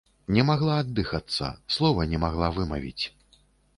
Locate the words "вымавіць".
2.59-3.05